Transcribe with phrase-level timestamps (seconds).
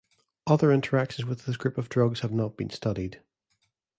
[0.47, 3.21] Other interactions with this group of drugs have not been studied.